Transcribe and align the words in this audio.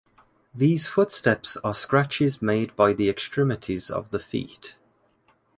These 0.51 0.87
footsteps 0.87 1.57
are 1.57 1.75
scratches 1.75 2.41
made 2.41 2.75
by 2.75 2.93
the 2.93 3.07
extremities 3.07 3.91
of 3.91 4.09
the 4.09 4.17
feet. 4.17 4.73